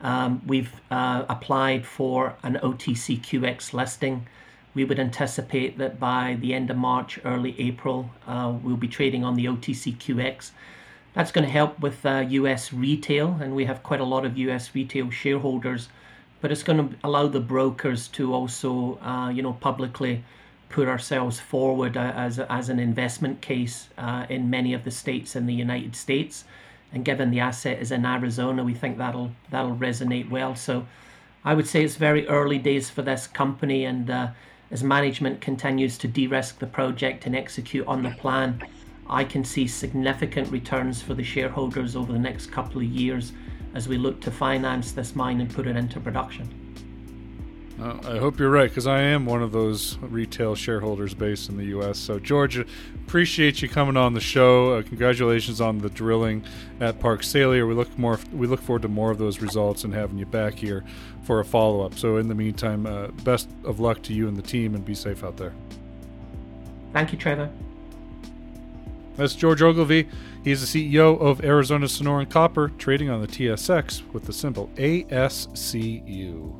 Um, 0.00 0.42
we've 0.44 0.72
applied 0.90 1.86
for 1.86 2.34
an 2.42 2.58
OTCQX 2.60 3.72
listing 3.72 4.26
we 4.74 4.84
would 4.84 5.00
anticipate 5.00 5.78
that 5.78 5.98
by 5.98 6.36
the 6.40 6.54
end 6.54 6.70
of 6.70 6.76
March, 6.76 7.18
early 7.24 7.54
April, 7.58 8.10
uh, 8.26 8.52
we'll 8.62 8.76
be 8.76 8.88
trading 8.88 9.24
on 9.24 9.34
the 9.34 9.46
OTCQX. 9.46 10.52
That's 11.12 11.32
going 11.32 11.44
to 11.44 11.50
help 11.50 11.80
with 11.80 12.06
uh, 12.06 12.24
US 12.28 12.72
retail, 12.72 13.38
and 13.40 13.56
we 13.56 13.64
have 13.64 13.82
quite 13.82 14.00
a 14.00 14.04
lot 14.04 14.24
of 14.24 14.38
US 14.38 14.74
retail 14.74 15.10
shareholders. 15.10 15.88
But 16.40 16.52
it's 16.52 16.62
going 16.62 16.88
to 16.88 16.96
allow 17.02 17.26
the 17.26 17.40
brokers 17.40 18.08
to 18.08 18.32
also, 18.32 18.98
uh, 19.02 19.28
you 19.30 19.42
know, 19.42 19.54
publicly 19.54 20.22
put 20.68 20.86
ourselves 20.86 21.40
forward 21.40 21.96
uh, 21.96 22.12
as, 22.14 22.38
as 22.38 22.68
an 22.68 22.78
investment 22.78 23.40
case 23.40 23.88
uh, 23.98 24.24
in 24.28 24.48
many 24.48 24.72
of 24.72 24.84
the 24.84 24.90
states 24.90 25.34
in 25.34 25.46
the 25.46 25.52
United 25.52 25.96
States. 25.96 26.44
And 26.92 27.04
given 27.04 27.30
the 27.30 27.40
asset 27.40 27.80
is 27.80 27.90
in 27.90 28.06
Arizona, 28.06 28.64
we 28.64 28.74
think 28.74 28.98
that'll 28.98 29.32
that'll 29.50 29.76
resonate 29.76 30.30
well. 30.30 30.54
So, 30.54 30.86
I 31.44 31.54
would 31.54 31.66
say 31.66 31.84
it's 31.84 31.96
very 31.96 32.26
early 32.28 32.58
days 32.58 32.90
for 32.90 33.02
this 33.02 33.26
company, 33.26 33.84
and 33.84 34.10
uh, 34.10 34.28
as 34.70 34.82
management 34.82 35.40
continues 35.40 35.98
to 35.98 36.08
de 36.08 36.26
risk 36.26 36.58
the 36.58 36.66
project 36.66 37.26
and 37.26 37.34
execute 37.34 37.86
on 37.86 38.02
the 38.02 38.10
plan, 38.10 38.62
I 39.08 39.24
can 39.24 39.44
see 39.44 39.66
significant 39.66 40.50
returns 40.52 41.02
for 41.02 41.14
the 41.14 41.24
shareholders 41.24 41.96
over 41.96 42.12
the 42.12 42.18
next 42.18 42.52
couple 42.52 42.80
of 42.80 42.86
years 42.86 43.32
as 43.74 43.88
we 43.88 43.98
look 43.98 44.20
to 44.20 44.30
finance 44.30 44.92
this 44.92 45.16
mine 45.16 45.40
and 45.40 45.52
put 45.52 45.66
it 45.66 45.76
into 45.76 45.98
production. 45.98 46.59
Uh, 47.78 47.98
I 48.04 48.18
hope 48.18 48.38
you're 48.38 48.50
right 48.50 48.68
because 48.68 48.86
I 48.86 49.00
am 49.00 49.24
one 49.24 49.42
of 49.42 49.52
those 49.52 49.96
retail 49.98 50.54
shareholders 50.54 51.14
based 51.14 51.48
in 51.48 51.56
the 51.56 51.64
U.S. 51.66 51.98
So, 51.98 52.18
George, 52.18 52.58
appreciate 53.06 53.62
you 53.62 53.68
coming 53.68 53.96
on 53.96 54.12
the 54.12 54.20
show. 54.20 54.74
Uh, 54.74 54.82
congratulations 54.82 55.60
on 55.60 55.78
the 55.78 55.88
drilling 55.88 56.44
at 56.80 57.00
Park 57.00 57.22
Salyer. 57.22 57.66
We 57.66 57.74
look 57.74 57.98
more. 57.98 58.18
We 58.32 58.46
look 58.46 58.60
forward 58.60 58.82
to 58.82 58.88
more 58.88 59.10
of 59.10 59.18
those 59.18 59.40
results 59.40 59.84
and 59.84 59.94
having 59.94 60.18
you 60.18 60.26
back 60.26 60.54
here 60.54 60.84
for 61.22 61.40
a 61.40 61.44
follow 61.44 61.80
up. 61.80 61.98
So, 61.98 62.18
in 62.18 62.28
the 62.28 62.34
meantime, 62.34 62.86
uh, 62.86 63.08
best 63.24 63.48
of 63.64 63.80
luck 63.80 64.02
to 64.02 64.12
you 64.12 64.28
and 64.28 64.36
the 64.36 64.42
team, 64.42 64.74
and 64.74 64.84
be 64.84 64.94
safe 64.94 65.24
out 65.24 65.38
there. 65.38 65.54
Thank 66.92 67.12
you, 67.12 67.18
Trevor. 67.18 67.50
That's 69.16 69.34
George 69.34 69.62
Ogilvie. 69.62 70.08
He's 70.44 70.70
the 70.70 70.92
CEO 70.92 71.20
of 71.20 71.44
Arizona 71.44 71.86
Sonoran 71.86 72.28
Copper, 72.28 72.68
trading 72.78 73.10
on 73.10 73.20
the 73.20 73.26
TSX 73.26 74.02
with 74.12 74.24
the 74.24 74.32
symbol 74.32 74.70
ASCU. 74.76 76.59